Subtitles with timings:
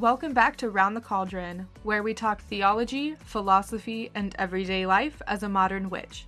[0.00, 5.42] Welcome back to Round the Cauldron, where we talk theology, philosophy, and everyday life as
[5.42, 6.24] a modern witch.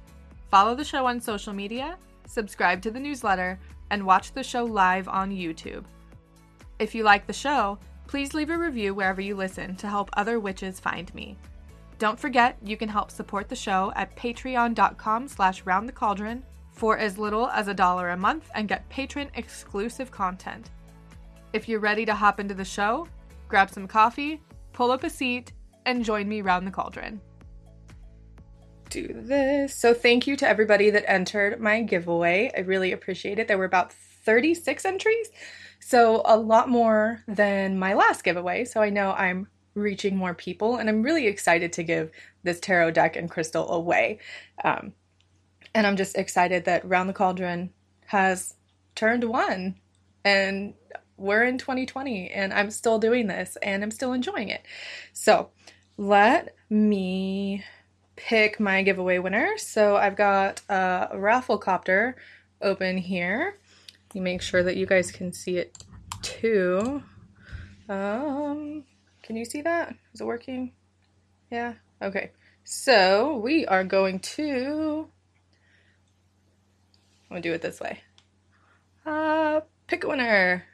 [0.51, 1.97] Follow the show on social media,
[2.27, 3.59] subscribe to the newsletter,
[3.89, 5.85] and watch the show live on YouTube.
[6.79, 10.39] If you like the show, please leave a review wherever you listen to help other
[10.39, 11.39] witches find me.
[11.99, 17.49] Don't forget, you can help support the show at patreon.com slash roundthecauldron for as little
[17.49, 20.69] as a dollar a month and get patron exclusive content.
[21.55, 23.09] If you're ready to hop into the show,
[23.55, 25.53] grab some coffee, pull up a seat,
[25.87, 27.21] and join me round the cauldron.
[28.91, 29.79] Do this.
[29.79, 32.51] So, thank you to everybody that entered my giveaway.
[32.57, 33.47] I really appreciate it.
[33.47, 35.31] There were about 36 entries,
[35.79, 38.65] so a lot more than my last giveaway.
[38.65, 42.11] So, I know I'm reaching more people, and I'm really excited to give
[42.43, 44.19] this tarot deck and crystal away.
[44.65, 44.95] Um,
[45.77, 47.71] and I'm just excited that Round the Cauldron
[48.07, 48.57] has
[48.97, 49.77] turned one
[50.25, 50.75] and
[51.17, 54.63] we're in 2020 and I'm still doing this and I'm still enjoying it.
[55.13, 55.51] So
[55.97, 57.65] let me
[58.17, 59.57] pick my giveaway winner.
[59.59, 62.15] So I've got a Rafflecopter
[62.61, 63.59] open here.
[64.13, 65.77] You make sure that you guys can see it
[66.23, 67.03] too.
[67.89, 68.85] Um,
[69.23, 69.95] can you see that?
[70.13, 70.73] Is it working?
[71.51, 71.75] Yeah.
[72.01, 72.31] Okay.
[72.65, 75.09] So we are going to.
[77.25, 78.01] I'm gonna do it this way.
[79.05, 80.65] Uh, pick a winner.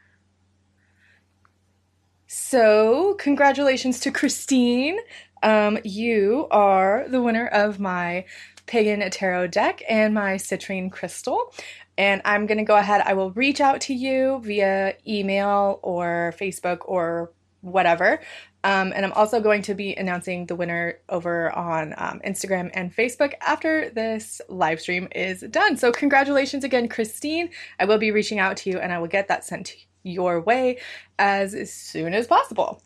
[2.33, 5.01] So, congratulations to Christine.
[5.43, 8.25] Um, you are the winner of my
[8.67, 11.53] Pagan Tarot deck and my Citrine Crystal.
[11.99, 16.33] And I'm going to go ahead, I will reach out to you via email or
[16.39, 17.33] Facebook or
[17.63, 18.21] whatever.
[18.63, 22.95] Um, and I'm also going to be announcing the winner over on um, Instagram and
[22.95, 25.77] Facebook after this live stream is done.
[25.77, 27.51] So, congratulations again, Christine.
[27.81, 29.90] I will be reaching out to you and I will get that sent to you
[30.03, 30.79] your way
[31.19, 32.83] as soon as possible.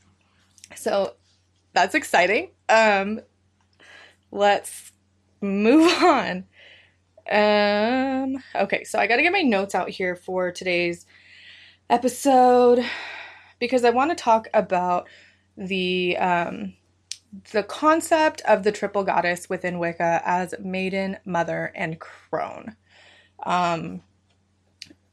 [0.75, 1.15] So
[1.73, 2.51] that's exciting.
[2.69, 3.21] Um,
[4.31, 4.93] let's
[5.41, 6.45] move on.
[7.31, 11.07] Um, okay, so I got to get my notes out here for today's
[11.89, 12.85] episode
[13.59, 15.09] because I want to talk about
[15.57, 16.75] the um,
[17.53, 22.77] the concept of the triple goddess within Wicca as maiden, mother, and crone.
[23.45, 24.03] Um,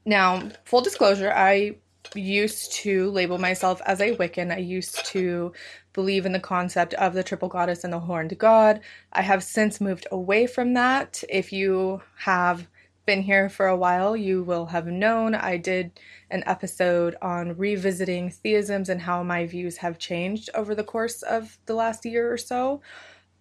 [0.06, 1.78] now, full disclosure, I
[2.16, 4.52] used to label myself as a Wiccan.
[4.52, 5.54] I used to
[5.94, 8.82] believe in the concept of the triple goddess and the horned god.
[9.12, 11.24] I have since moved away from that.
[11.30, 12.68] If you have
[13.06, 18.30] been here for a while, you will have known I did an episode on revisiting
[18.30, 22.38] theisms and how my views have changed over the course of the last year or
[22.38, 22.82] so.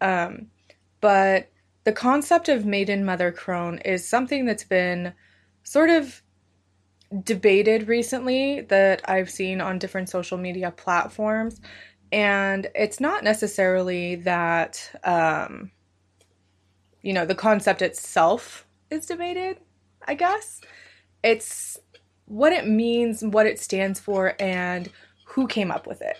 [0.00, 0.50] Um,
[1.00, 1.50] but
[1.84, 5.12] the concept of maiden mother crone is something that's been
[5.62, 6.22] sort of
[7.22, 11.60] debated recently that I've seen on different social media platforms.
[12.12, 15.70] And it's not necessarily that, um,
[17.02, 19.58] you know, the concept itself is debated,
[20.06, 20.60] I guess.
[21.22, 21.78] It's
[22.26, 24.90] what it means, what it stands for, and
[25.24, 26.16] who came up with it.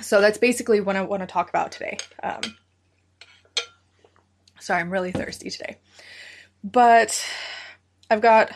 [0.00, 1.98] So that's basically what I want to talk about today.
[2.22, 2.40] Um,
[4.60, 5.76] sorry, I'm really thirsty today.
[6.64, 7.22] But
[8.10, 8.52] I've got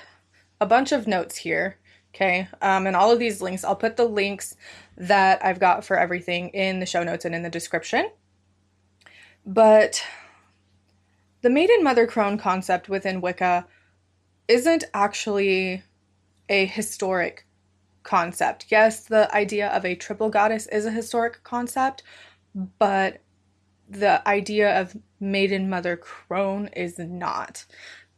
[0.65, 1.79] a bunch of notes here.
[2.15, 2.49] Okay.
[2.63, 4.57] Um, and all of these links, I'll put the links
[4.97, 8.11] that I've got for everything in the show notes and in the description.
[9.45, 10.03] But
[11.43, 13.67] the maiden mother crone concept within Wicca
[14.49, 15.83] isn't actually
[16.49, 17.47] a historic
[18.03, 18.67] concept.
[18.71, 22.03] Yes, the idea of a triple goddess is a historic concept,
[22.79, 23.21] but
[23.89, 27.67] the idea of maiden mother crone is not.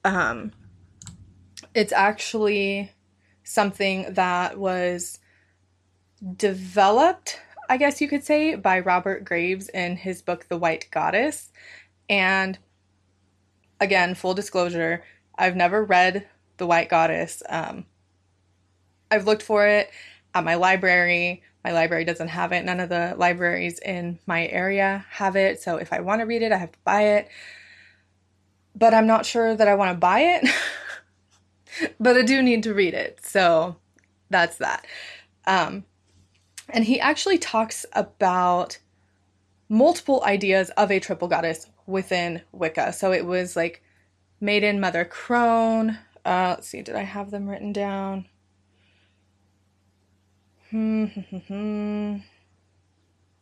[0.05, 0.53] Um,
[1.76, 2.90] it's actually
[3.44, 5.19] something that was
[6.37, 7.38] developed,
[7.69, 11.52] I guess you could say, by Robert Graves in his book, The White Goddess.
[12.08, 12.58] And
[13.78, 15.05] again, full disclosure,
[15.37, 16.26] I've never read
[16.56, 17.43] The White Goddess.
[17.46, 17.84] Um,
[19.11, 19.90] I've looked for it
[20.34, 21.43] at my library.
[21.62, 22.64] My library doesn't have it.
[22.64, 25.61] None of the libraries in my area have it.
[25.61, 27.29] So if I want to read it, I have to buy it.
[28.75, 30.49] But I'm not sure that I want to buy it.
[32.00, 33.20] but I do need to read it.
[33.25, 33.76] So
[34.31, 34.87] that's that.
[35.46, 35.84] Um,
[36.69, 38.78] And he actually talks about
[39.69, 42.93] multiple ideas of a triple goddess within Wicca.
[42.93, 43.82] So it was like
[44.40, 45.99] Maiden, Mother, Crone.
[46.25, 48.26] Uh, let's see, did I have them written down?
[50.70, 52.17] Hmm, hmm, hmm,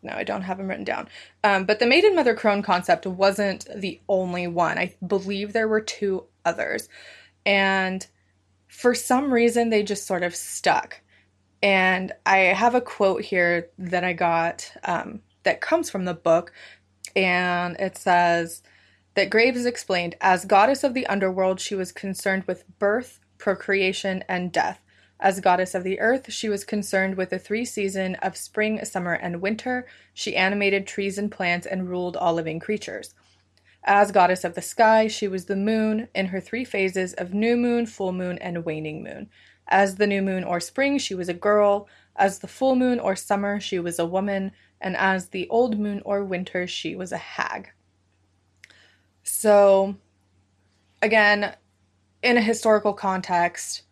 [0.02, 1.08] no, I don't have them written down.
[1.42, 4.78] Um, but the Maiden Mother Crone concept wasn't the only one.
[4.78, 6.88] I believe there were two others.
[7.46, 8.06] And
[8.74, 11.00] for some reason, they just sort of stuck.
[11.62, 16.52] And I have a quote here that I got um, that comes from the book.
[17.14, 18.62] And it says
[19.14, 24.50] that Graves explained as goddess of the underworld, she was concerned with birth, procreation, and
[24.50, 24.80] death.
[25.20, 29.12] As goddess of the earth, she was concerned with the three seasons of spring, summer,
[29.12, 29.86] and winter.
[30.12, 33.14] She animated trees and plants and ruled all living creatures.
[33.86, 37.56] As goddess of the sky, she was the moon in her three phases of new
[37.56, 39.28] moon, full moon, and waning moon.
[39.68, 41.86] As the new moon or spring, she was a girl.
[42.16, 44.52] As the full moon or summer, she was a woman.
[44.80, 47.72] And as the old moon or winter, she was a hag.
[49.22, 49.96] So,
[51.02, 51.54] again,
[52.22, 53.82] in a historical context,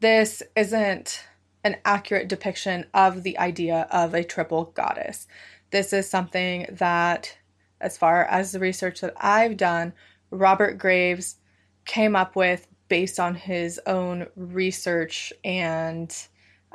[0.00, 1.24] this isn't
[1.64, 5.26] an accurate depiction of the idea of a triple goddess.
[5.70, 7.38] This is something that,
[7.82, 9.92] as far as the research that I've done,
[10.30, 11.36] Robert Graves
[11.84, 16.14] came up with based on his own research and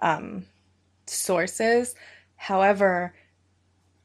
[0.01, 0.45] um,
[1.05, 1.95] sources.
[2.35, 3.13] However,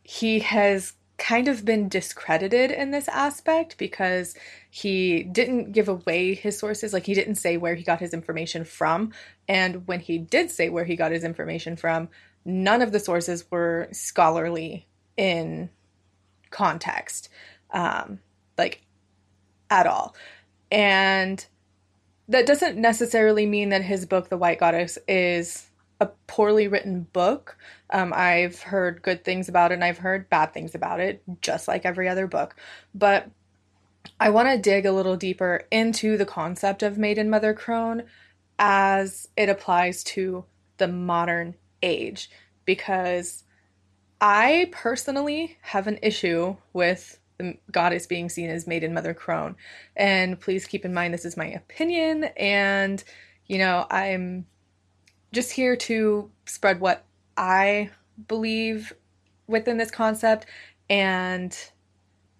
[0.02, 4.34] he has kind of been discredited in this aspect because
[4.70, 6.92] he didn't give away his sources.
[6.92, 9.12] Like, he didn't say where he got his information from.
[9.48, 12.08] And when he did say where he got his information from,
[12.44, 15.70] none of the sources were scholarly in
[16.52, 17.28] context,
[17.72, 18.20] um,
[18.56, 18.82] like,
[19.70, 20.14] at all.
[20.70, 21.44] And
[22.28, 25.68] that doesn't necessarily mean that his book, The White Goddess, is
[26.00, 27.56] a poorly written book.
[27.90, 31.68] Um, I've heard good things about it and I've heard bad things about it, just
[31.68, 32.56] like every other book.
[32.94, 33.30] But
[34.18, 38.04] I want to dig a little deeper into the concept of Maiden Mother Crone
[38.58, 40.44] as it applies to
[40.78, 42.30] the modern age
[42.64, 43.44] because
[44.22, 49.56] I personally have an issue with the goddess being seen as Maiden Mother Crone.
[49.96, 53.02] And please keep in mind, this is my opinion, and
[53.48, 54.46] you know, I'm
[55.32, 57.04] just here to spread what
[57.36, 57.90] I
[58.28, 58.92] believe
[59.48, 60.46] within this concept.
[60.88, 61.56] And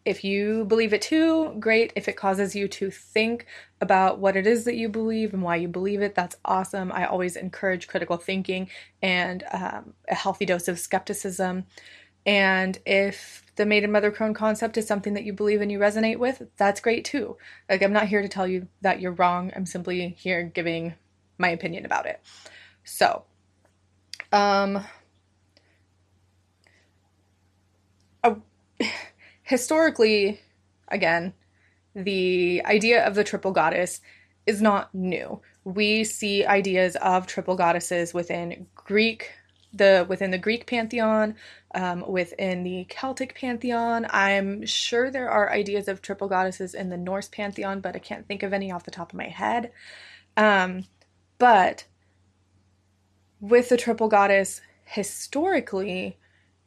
[0.05, 1.93] if you believe it too, great.
[1.95, 3.47] If it causes you to think
[3.81, 6.91] about what it is that you believe and why you believe it, that's awesome.
[6.93, 8.69] I always encourage critical thinking
[9.01, 11.65] and um, a healthy dose of skepticism.
[12.27, 16.19] And if the maiden mother crone concept is something that you believe and you resonate
[16.19, 17.37] with, that's great too.
[17.69, 19.53] Like, I'm not here to tell you that you're wrong.
[19.55, 20.95] I'm simply here giving
[21.39, 22.21] my opinion about it.
[22.85, 23.25] So,
[24.33, 24.85] um,
[28.25, 28.35] uh,
[29.53, 30.41] historically,
[30.89, 31.35] again,
[31.95, 34.01] the idea of the triple goddess
[34.47, 35.43] is not new.
[35.65, 39.31] We see ideas of triple goddesses within Greek,
[39.75, 41.35] the within the Greek pantheon,
[41.75, 44.07] um, within the Celtic pantheon.
[44.09, 48.27] I'm sure there are ideas of triple goddesses in the Norse pantheon, but I can't
[48.27, 49.71] think of any off the top of my head.
[50.35, 50.87] Um,
[51.39, 51.85] but
[53.39, 56.17] with the triple goddess historically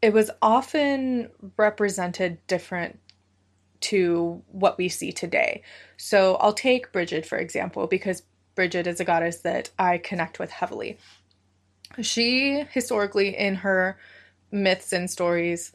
[0.05, 2.99] it was often represented different
[3.79, 5.63] to what we see today.
[5.97, 8.21] So I'll take Bridget for example because
[8.53, 10.99] Bridget is a goddess that I connect with heavily.
[12.01, 13.97] She historically in her
[14.51, 15.71] myths and stories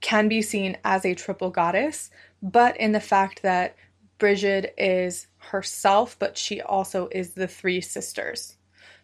[0.00, 3.76] can be seen as a triple goddess, but in the fact that
[4.16, 8.56] Bridget is herself, but she also is the three sisters.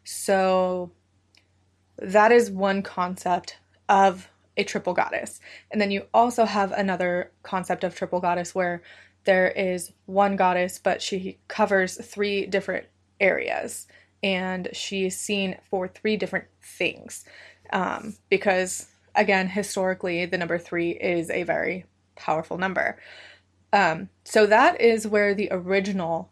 [0.04, 0.90] So
[1.98, 3.58] that is one concept
[3.90, 5.40] of a triple goddess.
[5.70, 8.82] And then you also have another concept of triple goddess where
[9.24, 12.86] there is one goddess, but she covers three different
[13.20, 13.86] areas
[14.22, 17.24] and she is seen for three different things.
[17.72, 22.98] Um, because, again, historically, the number three is a very powerful number.
[23.72, 26.30] Um, so that is where the original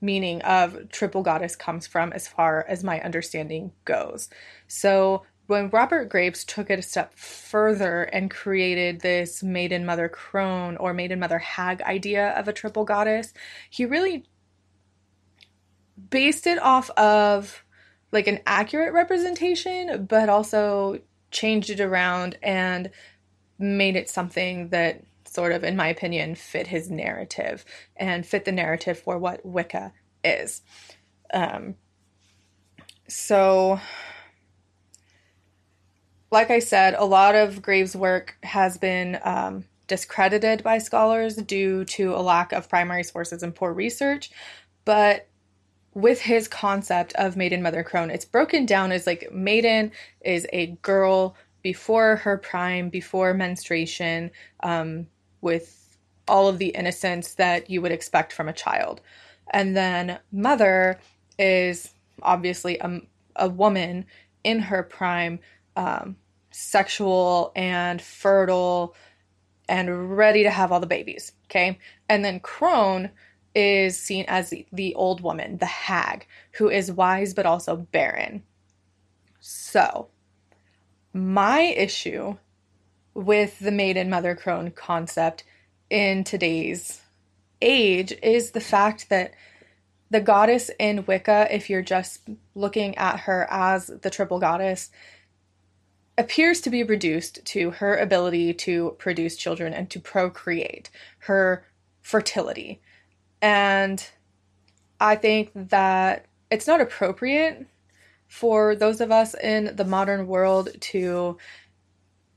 [0.00, 4.28] meaning of triple goddess comes from, as far as my understanding goes.
[4.68, 10.76] So when Robert Graves took it a step further and created this maiden mother crone
[10.78, 13.34] or maiden mother hag idea of a triple goddess,
[13.68, 14.24] he really
[16.10, 17.64] based it off of
[18.10, 22.90] like an accurate representation, but also changed it around and
[23.58, 27.64] made it something that sort of, in my opinion, fit his narrative
[27.96, 30.62] and fit the narrative for what Wicca is.
[31.32, 31.74] Um,
[33.08, 33.80] so
[36.34, 41.84] like I said, a lot of Graves' work has been um, discredited by scholars due
[41.84, 44.32] to a lack of primary sources and poor research.
[44.84, 45.28] But
[45.94, 50.76] with his concept of maiden mother crone, it's broken down as like maiden is a
[50.82, 54.32] girl before her prime, before menstruation,
[54.64, 55.06] um,
[55.40, 59.00] with all of the innocence that you would expect from a child.
[59.50, 60.98] And then mother
[61.38, 63.00] is obviously a,
[63.36, 64.06] a woman
[64.42, 65.38] in her prime,
[65.76, 66.16] um,
[66.54, 68.94] sexual and fertile
[69.68, 71.32] and ready to have all the babies.
[71.46, 71.78] Okay.
[72.08, 73.10] And then crone
[73.56, 78.44] is seen as the, old woman, the hag, who is wise but also barren.
[79.40, 80.08] So,
[81.12, 82.36] my issue
[83.14, 85.44] with the maiden mother crone concept
[85.90, 87.00] in today's
[87.60, 89.34] age is the fact that
[90.10, 92.20] the goddess in Wicca, if you're just
[92.54, 94.90] looking at her as the triple goddess,
[96.16, 101.64] appears to be reduced to her ability to produce children and to procreate, her
[102.02, 102.80] fertility.
[103.42, 104.06] And
[105.00, 107.66] I think that it's not appropriate
[108.28, 111.36] for those of us in the modern world to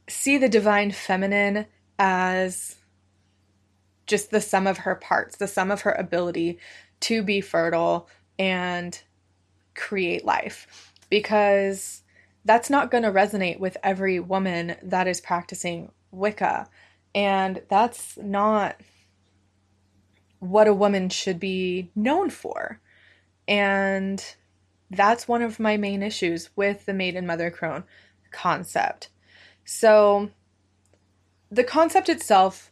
[0.09, 1.65] see the divine feminine
[1.99, 2.75] as
[4.05, 6.57] just the sum of her parts, the sum of her ability
[7.01, 8.07] to be fertile
[8.39, 9.01] and
[9.75, 10.93] create life.
[11.09, 12.03] Because
[12.47, 16.67] that's not going to resonate with every woman that is practicing Wicca.
[17.13, 18.77] And that's not
[20.39, 22.79] what a woman should be known for.
[23.47, 24.23] And
[24.89, 27.83] that's one of my main issues with the maiden mother crone
[28.31, 29.09] concept.
[29.65, 30.29] So,
[31.51, 32.71] the concept itself,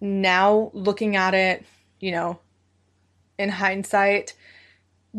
[0.00, 1.64] now looking at it,
[1.98, 2.38] you know,
[3.36, 4.34] in hindsight,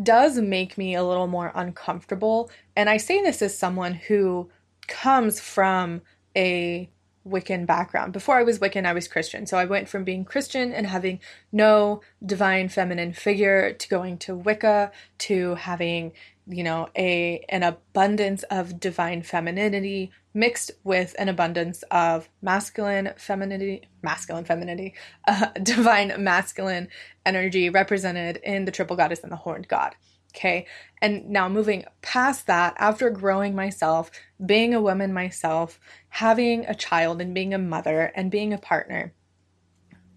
[0.02, 2.50] does make me a little more uncomfortable.
[2.74, 4.50] And I say this as someone who
[4.86, 6.02] comes from
[6.36, 6.90] a
[7.26, 8.12] Wiccan background.
[8.12, 9.46] Before I was Wiccan, I was Christian.
[9.46, 11.20] So I went from being Christian and having
[11.52, 16.12] no divine feminine figure to going to Wicca to having,
[16.46, 23.88] you know, a an abundance of divine femininity mixed with an abundance of masculine femininity,
[24.02, 24.94] masculine femininity,
[25.26, 26.88] uh, divine masculine
[27.24, 29.96] energy represented in the triple goddess and the horned god.
[30.36, 30.66] Okay.
[31.00, 34.10] And now moving past that, after growing myself,
[34.44, 39.14] being a woman myself, having a child and being a mother and being a partner,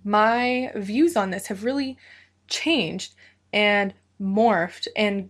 [0.03, 1.97] my views on this have really
[2.47, 3.15] changed
[3.53, 5.29] and morphed and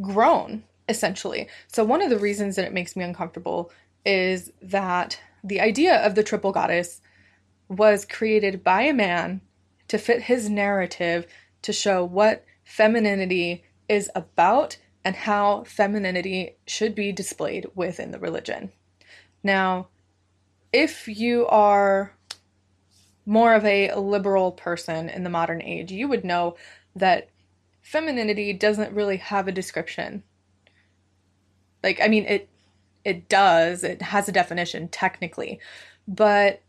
[0.00, 1.48] grown essentially.
[1.66, 3.72] So, one of the reasons that it makes me uncomfortable
[4.06, 7.00] is that the idea of the triple goddess
[7.68, 9.40] was created by a man
[9.88, 11.26] to fit his narrative
[11.62, 18.72] to show what femininity is about and how femininity should be displayed within the religion.
[19.42, 19.88] Now,
[20.72, 22.12] if you are
[23.24, 26.56] more of a liberal person in the modern age, you would know
[26.96, 27.28] that
[27.82, 30.22] femininity doesn't really have a description.
[31.82, 32.48] Like, I mean, it
[33.04, 35.60] it does, it has a definition technically,
[36.06, 36.60] but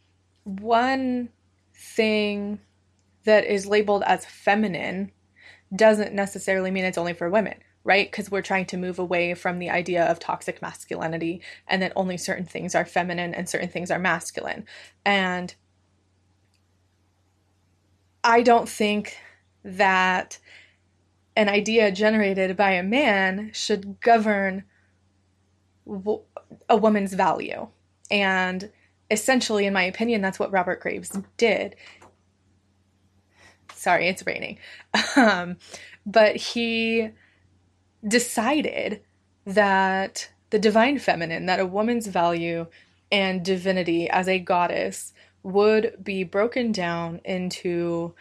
[0.44, 1.30] one
[1.74, 2.60] thing
[3.26, 5.12] that is labeled as feminine
[5.76, 8.10] doesn't necessarily mean it's only for women, right?
[8.10, 12.18] Because we're trying to move away from the idea of toxic masculinity and that only
[12.18, 14.66] certain things are feminine and certain things are masculine.
[15.06, 15.54] And
[18.24, 19.18] I don't think
[19.64, 20.40] that
[21.36, 24.64] an idea generated by a man should govern
[26.68, 27.68] a woman's value.
[28.12, 28.72] And
[29.10, 31.76] essentially, in my opinion, that's what Robert Graves did.
[33.80, 34.58] Sorry, it's raining.
[35.16, 35.58] Um,
[36.06, 37.10] but he
[38.08, 39.02] decided
[39.46, 42.68] that the divine feminine, that a woman's value
[43.12, 48.14] and divinity as a goddess would be broken down into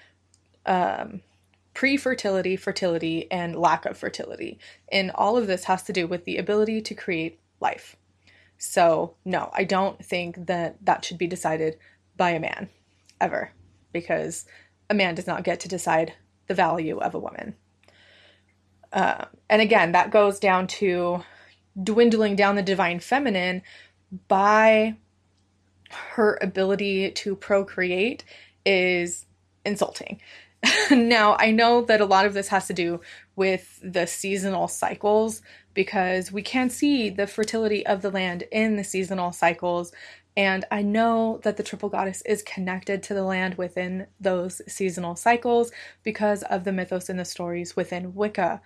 [0.66, 1.20] um,
[1.74, 4.58] pre fertility, fertility, and lack of fertility.
[4.90, 7.96] And all of this has to do with the ability to create life.
[8.58, 11.78] So, no, I don't think that that should be decided
[12.16, 12.68] by a man
[13.20, 13.52] ever
[13.92, 14.44] because
[14.90, 16.14] a man does not get to decide
[16.46, 17.54] the value of a woman.
[18.92, 21.22] Uh, and again, that goes down to
[21.80, 23.62] dwindling down the divine feminine
[24.26, 24.96] by
[25.90, 28.24] her ability to procreate
[28.64, 29.26] is
[29.64, 30.20] insulting.
[30.90, 33.00] now, I know that a lot of this has to do
[33.36, 35.42] with the seasonal cycles
[35.74, 39.92] because we can see the fertility of the land in the seasonal cycles
[40.36, 45.16] and I know that the triple goddess is connected to the land within those seasonal
[45.16, 48.60] cycles because of the mythos and the stories within Wicca.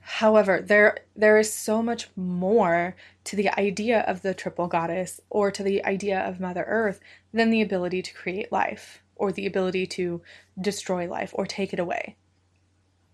[0.00, 5.50] However, there there is so much more to the idea of the triple goddess or
[5.50, 6.98] to the idea of Mother Earth
[7.32, 10.22] than the ability to create life or the ability to
[10.60, 12.16] destroy life or take it away.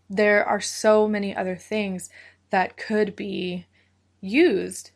[0.08, 2.10] There are so many other things
[2.50, 3.66] that could be
[4.20, 4.92] used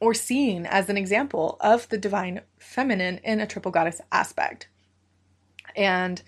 [0.00, 4.68] or seen as an example of the divine feminine in a triple goddess aspect.
[5.76, 6.22] And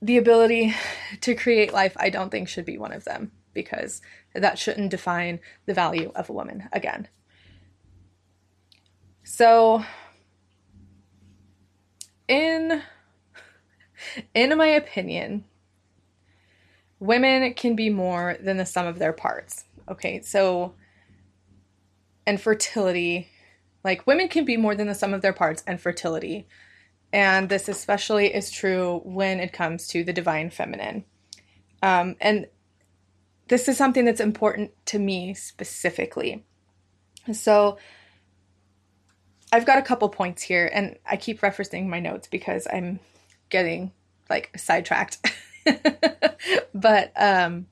[0.00, 0.74] the ability
[1.20, 4.00] to create life, I don't think should be one of them because
[4.34, 7.08] that shouldn't define the value of a woman again.
[9.24, 9.84] So,
[12.28, 12.82] in
[14.34, 15.44] in my opinion,
[17.00, 19.64] women can be more than the sum of their parts.
[19.88, 20.74] Okay, so
[22.28, 23.28] and fertility,
[23.82, 26.46] like women can be more than the sum of their parts and fertility
[27.12, 31.04] and this especially is true when it comes to the divine feminine.
[31.82, 32.46] Um, and
[33.48, 36.44] this is something that's important to me specifically.
[37.32, 37.78] So
[39.50, 43.00] I've got a couple points here, and I keep referencing my notes because I'm
[43.48, 43.92] getting
[44.28, 45.32] like sidetracked.
[46.74, 47.66] but um,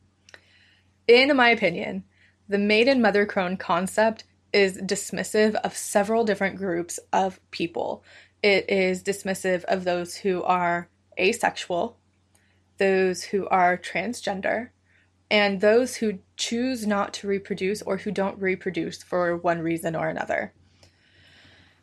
[1.06, 2.04] in my opinion,
[2.48, 4.24] the maiden mother crone concept
[4.56, 8.02] is dismissive of several different groups of people
[8.42, 11.98] it is dismissive of those who are asexual,
[12.78, 14.68] those who are transgender,
[15.30, 20.08] and those who choose not to reproduce or who don't reproduce for one reason or
[20.08, 20.52] another.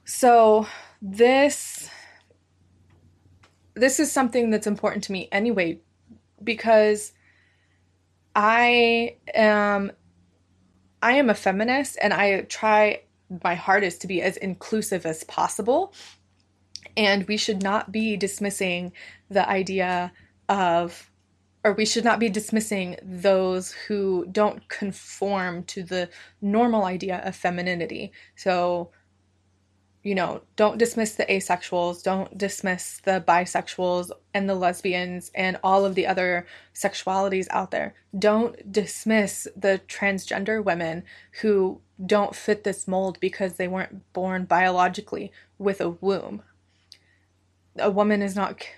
[0.05, 0.67] So,
[1.01, 1.89] this
[3.75, 5.79] this is something that's important to me anyway
[6.43, 7.11] because
[8.35, 9.91] I am
[11.03, 13.01] I am a feminist and I try
[13.43, 15.93] my hardest to be as inclusive as possible
[16.95, 18.93] and we should not be dismissing
[19.29, 20.13] the idea
[20.47, 21.11] of,
[21.63, 26.09] or we should not be dismissing those who don't conform to the
[26.41, 28.13] normal idea of femininity.
[28.35, 28.91] So,
[30.03, 35.85] you know, don't dismiss the asexuals, don't dismiss the bisexuals and the lesbians and all
[35.85, 37.95] of the other sexualities out there.
[38.17, 41.03] Don't dismiss the transgender women
[41.41, 46.43] who don't fit this mold because they weren't born biologically with a womb
[47.77, 48.69] a woman is not c-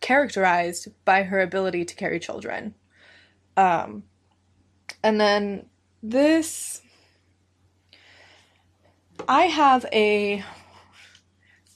[0.00, 2.74] characterized by her ability to carry children.
[3.56, 4.04] Um,
[5.02, 5.66] and then
[6.02, 6.82] this,
[9.28, 10.44] I have a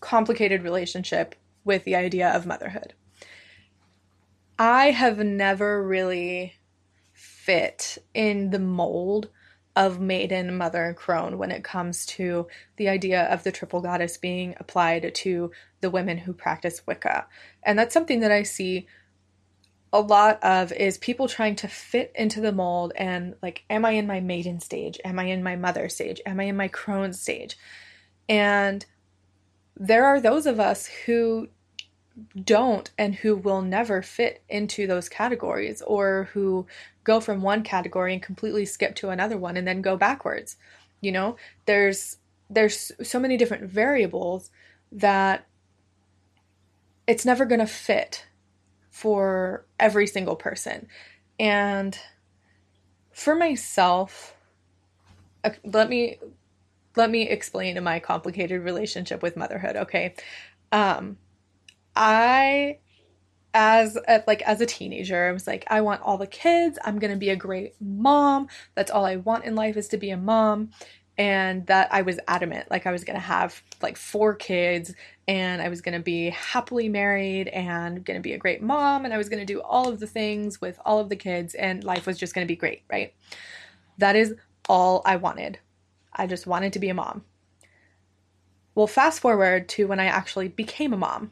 [0.05, 2.95] complicated relationship with the idea of motherhood.
[4.59, 6.55] I have never really
[7.13, 9.31] fit in the mold
[9.75, 14.55] of maiden, mother, crone when it comes to the idea of the triple goddess being
[14.61, 17.27] applied to the women who practice Wicca.
[17.63, 18.87] And that's something that I see
[19.93, 23.93] a lot of is people trying to fit into the mold and like am I
[23.93, 24.99] in my maiden stage?
[25.05, 26.21] Am I in my mother stage?
[26.27, 27.57] Am I in my crone stage?
[28.29, 28.85] And
[29.77, 31.49] there are those of us who
[32.45, 36.67] don't and who will never fit into those categories or who
[37.03, 40.57] go from one category and completely skip to another one and then go backwards
[41.05, 41.37] you know?
[41.67, 42.17] There's
[42.51, 44.51] there's so many different variables
[44.91, 45.47] that
[47.07, 48.27] it's never going to fit
[48.91, 50.89] for every single person.
[51.39, 51.99] And
[53.13, 54.35] for myself
[55.45, 56.19] uh, let me
[56.97, 60.15] let me explain my complicated relationship with motherhood okay
[60.73, 61.17] um
[61.97, 62.79] I
[63.55, 66.79] as a, like as a teenager, I was like, I want all the kids.
[66.85, 68.49] I'm gonna be a great mom.
[68.75, 70.71] That's all I want in life is to be a mom.
[71.17, 74.93] And that I was adamant, like I was gonna have like four kids,
[75.29, 79.19] and I was gonna be happily married, and gonna be a great mom, and I
[79.19, 82.19] was gonna do all of the things with all of the kids, and life was
[82.19, 83.15] just gonna be great, right?
[83.99, 84.35] That is
[84.69, 85.61] all I wanted.
[86.15, 87.25] I just wanted to be a mom.
[88.75, 91.31] Well, fast forward to when I actually became a mom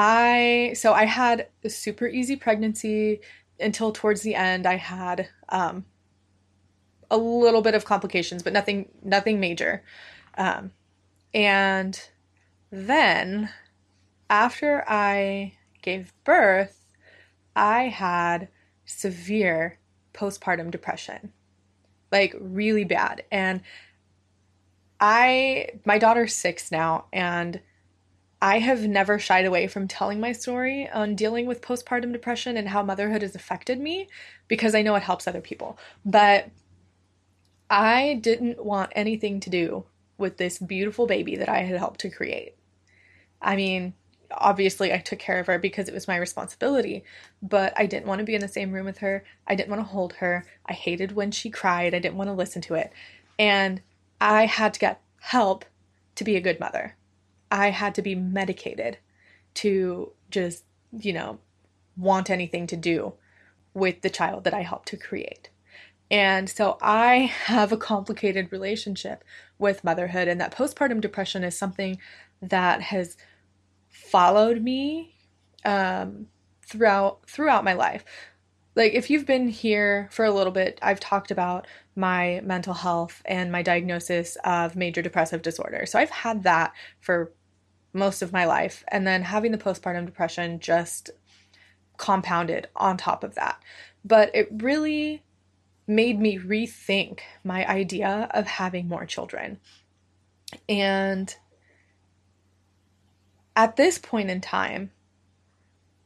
[0.00, 3.20] I so I had a super easy pregnancy
[3.58, 5.86] until towards the end I had um,
[7.10, 9.82] a little bit of complications, but nothing nothing major.
[10.36, 10.70] Um,
[11.34, 12.00] and
[12.70, 13.50] then
[14.30, 16.94] after I gave birth,
[17.56, 18.50] I had
[18.84, 19.80] severe
[20.14, 21.32] postpartum depression.
[22.10, 23.24] Like really bad.
[23.30, 23.62] And
[25.00, 27.60] I my daughter's 6 now and
[28.40, 32.68] I have never shied away from telling my story on dealing with postpartum depression and
[32.68, 34.08] how motherhood has affected me
[34.46, 35.76] because I know it helps other people.
[36.04, 36.48] But
[37.68, 39.84] I didn't want anything to do
[40.18, 42.54] with this beautiful baby that I had helped to create.
[43.42, 43.94] I mean,
[44.30, 47.04] obviously I took care of her because it was my responsibility,
[47.42, 49.24] but I didn't want to be in the same room with her.
[49.46, 50.44] I didn't want to hold her.
[50.66, 51.94] I hated when she cried.
[51.94, 52.92] I didn't want to listen to it.
[53.38, 53.80] And
[54.20, 55.64] I had to get help
[56.16, 56.96] to be a good mother.
[57.50, 58.98] I had to be medicated
[59.54, 61.38] to just, you know,
[61.96, 63.14] want anything to do
[63.74, 65.50] with the child that I helped to create.
[66.10, 69.22] And so I have a complicated relationship
[69.58, 71.98] with motherhood, and that postpartum depression is something
[72.40, 73.16] that has
[74.06, 75.14] followed me
[75.64, 76.26] um,
[76.66, 78.04] throughout throughout my life.
[78.74, 83.22] Like if you've been here for a little bit, I've talked about my mental health
[83.24, 85.84] and my diagnosis of major depressive disorder.
[85.84, 87.32] So I've had that for
[87.92, 91.10] most of my life, and then having the postpartum depression just
[91.96, 93.60] compounded on top of that.
[94.04, 95.22] But it really
[95.86, 99.58] made me rethink my idea of having more children.
[100.68, 101.34] And
[103.58, 104.92] at this point in time,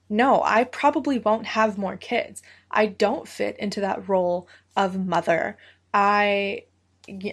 [0.08, 2.42] no, I probably won't have more kids.
[2.70, 5.58] I don't fit into that role of mother.
[5.92, 6.64] I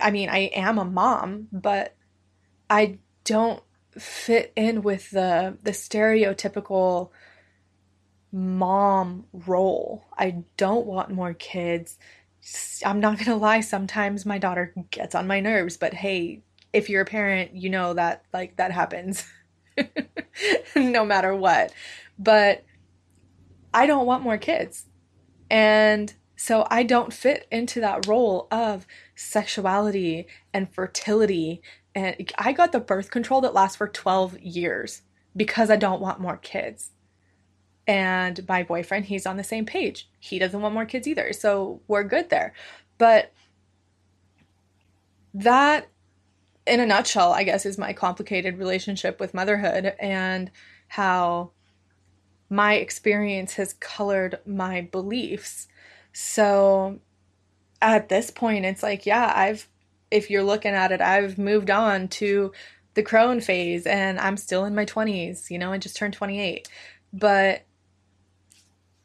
[0.01, 1.95] I mean, I am a mom, but
[2.69, 3.63] I don't
[3.97, 7.11] fit in with the the stereotypical
[8.33, 10.03] mom role.
[10.17, 11.97] I don't want more kids.
[12.85, 16.41] I'm not going to lie, sometimes my daughter gets on my nerves, but hey,
[16.73, 19.25] if you're a parent, you know that like that happens
[20.75, 21.73] no matter what.
[22.17, 22.63] But
[23.73, 24.85] I don't want more kids.
[25.49, 31.61] And so I don't fit into that role of sexuality and fertility.
[31.93, 35.01] And I got the birth control that lasts for 12 years
[35.35, 36.91] because I don't want more kids.
[37.87, 40.09] And my boyfriend, he's on the same page.
[40.19, 41.33] He doesn't want more kids either.
[41.33, 42.53] So we're good there.
[42.97, 43.33] But
[45.33, 45.89] that,
[46.69, 50.51] in a nutshell, I guess, is my complicated relationship with motherhood and
[50.87, 51.51] how
[52.49, 55.67] my experience has colored my beliefs.
[56.13, 56.99] So
[57.81, 59.67] at this point, it's like, yeah, I've,
[60.11, 62.51] if you're looking at it, I've moved on to
[62.93, 66.67] the crone phase and I'm still in my 20s, you know, I just turned 28.
[67.13, 67.63] But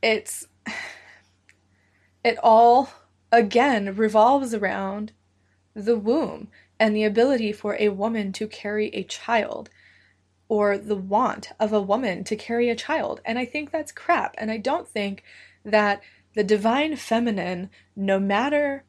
[0.02, 0.46] it's
[2.24, 2.90] it all
[3.32, 5.12] again revolves around
[5.74, 6.48] the womb
[6.78, 9.70] and the ability for a woman to carry a child
[10.48, 13.20] or the want of a woman to carry a child.
[13.24, 14.34] And I think that's crap.
[14.38, 15.22] And I don't think
[15.64, 16.02] that
[16.34, 18.84] the divine feminine, no matter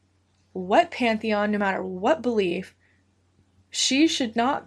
[0.54, 2.76] what pantheon, no matter what belief,
[3.70, 4.66] she should not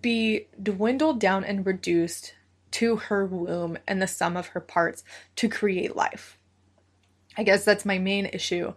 [0.00, 2.34] be dwindled down and reduced
[2.72, 5.02] to her womb and the sum of her parts
[5.36, 6.38] to create life.
[7.36, 8.74] I guess that's my main issue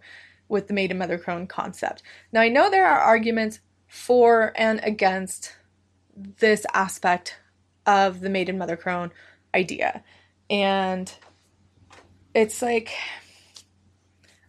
[0.48, 2.02] with the maiden mother crone concept.
[2.32, 5.56] Now, I know there are arguments for and against
[6.16, 7.38] this aspect
[7.86, 9.10] of the maiden mother crone
[9.54, 10.02] idea.
[10.50, 11.12] And
[12.34, 12.90] it's like,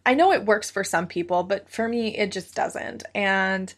[0.05, 3.03] I know it works for some people, but for me, it just doesn't.
[3.13, 3.73] And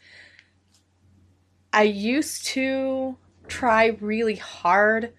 [1.72, 5.14] I used to try really hard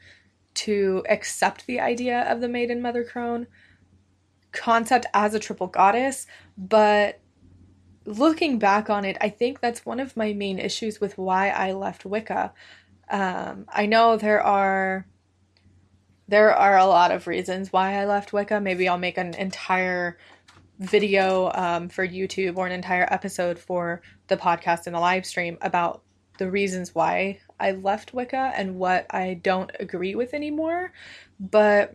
[0.54, 3.46] to accept the idea of the maiden mother crone
[4.52, 7.20] concept as a triple goddess, but
[8.04, 11.72] looking back on it, I think that's one of my main issues with why I
[11.72, 12.52] left Wicca.
[13.10, 15.06] Um, I know there are
[16.28, 18.60] there are a lot of reasons why I left Wicca.
[18.60, 20.18] Maybe I'll make an entire
[20.78, 25.56] video um, for YouTube or an entire episode for the podcast and the live stream
[25.62, 26.02] about
[26.38, 30.92] the reasons why I left Wicca and what I don't agree with anymore.
[31.40, 31.94] But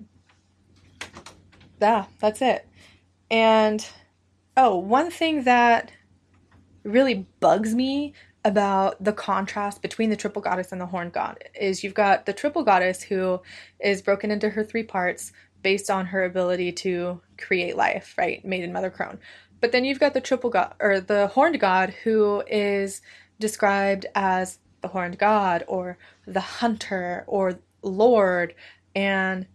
[1.83, 2.65] yeah, that's it.
[3.29, 3.85] And
[4.55, 5.91] oh, one thing that
[6.83, 8.13] really bugs me
[8.45, 12.33] about the contrast between the triple goddess and the horned god is you've got the
[12.33, 13.41] triple goddess who
[13.79, 18.43] is broken into her three parts based on her ability to create life, right?
[18.45, 19.19] Maiden, mother, crone.
[19.59, 23.01] But then you've got the triple god or the horned god who is
[23.39, 28.53] described as the horned god or the hunter or lord
[28.95, 29.47] and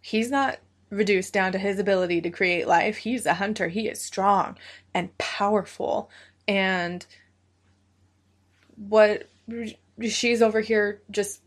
[0.00, 0.58] he's not
[0.90, 2.98] reduced down to his ability to create life.
[2.98, 3.68] He's a hunter.
[3.68, 4.56] He is strong
[4.94, 6.10] and powerful.
[6.46, 7.04] And
[8.76, 9.28] what
[10.08, 11.40] she's over here just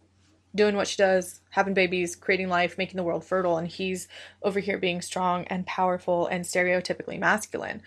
[0.56, 3.58] doing what she does having babies creating life making the world fertile.
[3.58, 4.08] And he's
[4.42, 7.82] over here being strong and powerful and stereotypically masculine.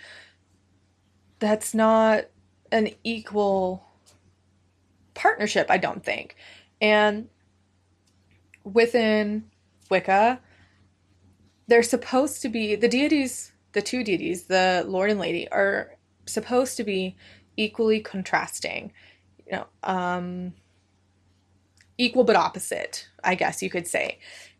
[1.38, 2.26] That's not
[2.70, 3.84] an equal
[5.14, 6.36] partnership, I don't think.
[6.80, 7.28] And
[8.64, 9.50] within
[9.90, 10.40] Wicca,
[11.72, 16.76] they're supposed to be the deities, the two deities, the Lord and Lady, are supposed
[16.76, 17.16] to be
[17.56, 18.92] equally contrasting.
[19.46, 20.52] You know, um,
[21.96, 24.18] equal but opposite, I guess you could say.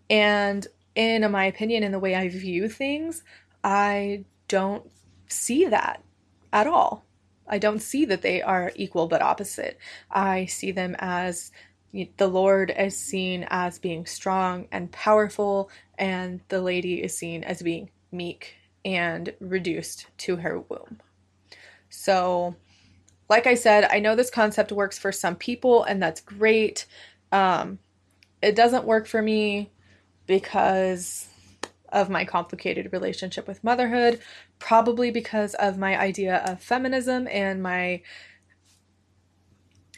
[0.08, 3.22] And in my opinion, in the way I view things,
[3.62, 4.90] I don't
[5.28, 6.02] see that
[6.50, 7.04] at all.
[7.46, 9.76] I don't see that they are equal but opposite.
[10.10, 11.52] I see them as
[12.16, 15.68] the Lord is seen as being strong and powerful,
[16.02, 20.98] and the lady is seen as being meek and reduced to her womb.
[21.90, 22.56] So,
[23.30, 26.86] like I said, I know this concept works for some people, and that's great.
[27.30, 27.78] Um,
[28.42, 29.70] it doesn't work for me
[30.26, 31.28] because
[31.90, 34.20] of my complicated relationship with motherhood,
[34.58, 38.02] probably because of my idea of feminism and my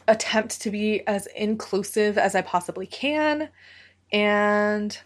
[0.07, 3.49] attempt to be as inclusive as I possibly can.
[4.13, 4.99] And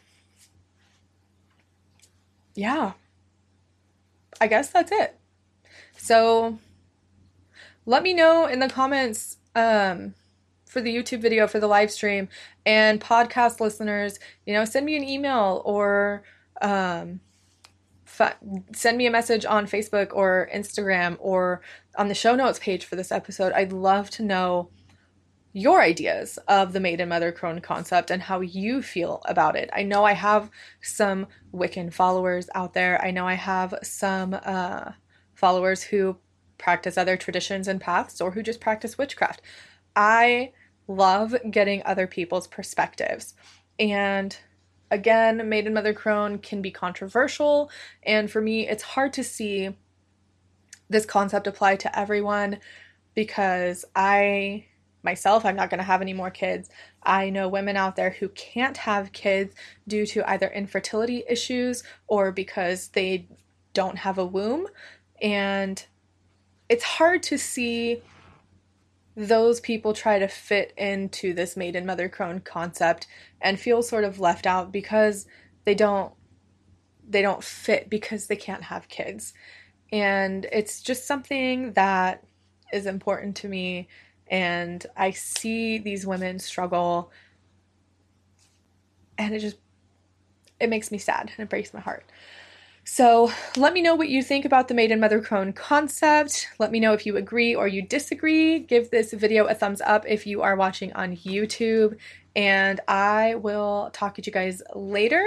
[2.59, 2.95] yeah,
[4.41, 5.17] I guess that's it.
[5.97, 6.59] So
[7.87, 10.15] let me know in the comments um,
[10.67, 12.29] for the YouTube video, for the live stream,
[12.67, 16.25] and podcast listeners, you know, send me an email or
[16.61, 17.21] um,
[18.05, 18.37] fa-
[18.73, 21.61] send me a message on Facebook or Instagram or
[21.97, 23.53] on the show notes page for this episode.
[23.53, 24.71] I'd love to know
[25.53, 29.71] your ideas of the maiden mother crone concept and how you feel about it.
[29.73, 30.51] I know I have
[30.83, 33.03] some Wiccan followers out there.
[33.03, 34.93] I know I have some uh,
[35.35, 36.17] followers who
[36.59, 39.41] practice other traditions and paths or who just practice witchcraft.
[39.97, 40.53] I
[40.87, 43.35] love getting other people's perspectives.
[43.79, 44.37] And
[44.91, 47.71] again, maiden mother crone can be controversial.
[48.03, 49.71] And for me, it's hard to see
[50.91, 52.59] this concept apply to everyone
[53.15, 54.67] because I
[55.09, 56.69] myself, I'm not going to have any more kids.
[57.03, 59.55] I know women out there who can't have kids
[59.87, 63.27] due to either infertility issues or because they
[63.73, 64.67] don't have a womb.
[65.23, 65.83] And
[66.69, 68.03] it's hard to see
[69.17, 73.07] those people try to fit into this maiden mother crone concept
[73.41, 75.27] and feel sort of left out because
[75.65, 76.13] they don't
[77.09, 79.33] they don't fit because they can't have kids.
[79.91, 82.23] And it's just something that
[82.75, 83.89] is important to me
[84.31, 87.11] and I see these women struggle
[89.17, 89.57] and it just
[90.61, 92.05] it makes me sad and it breaks my heart.
[92.85, 96.49] So let me know what you think about the Maiden Mother Crone concept.
[96.59, 98.61] Let me know if you agree or you disagree.
[98.61, 101.99] Give this video a thumbs up if you are watching on YouTube.
[102.35, 105.25] And I will talk to you guys later.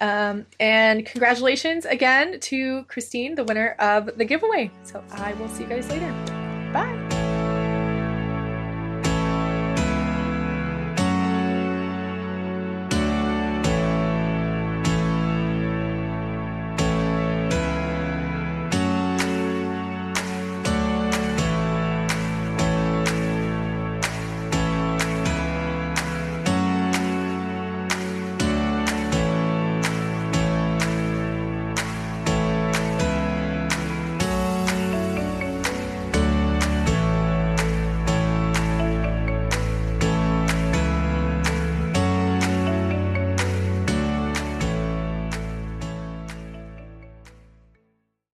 [0.00, 4.70] Um, and congratulations again to Christine, the winner of the giveaway.
[4.82, 6.12] So I will see you guys later.
[6.72, 7.07] Bye.